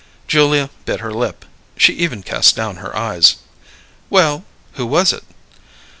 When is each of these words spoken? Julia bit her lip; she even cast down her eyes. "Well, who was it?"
Julia 0.27 0.71
bit 0.85 0.99
her 1.01 1.13
lip; 1.13 1.45
she 1.77 1.93
even 1.93 2.23
cast 2.23 2.55
down 2.55 2.77
her 2.77 2.97
eyes. 2.97 3.35
"Well, 4.09 4.45
who 4.71 4.87
was 4.87 5.13
it?" 5.13 5.23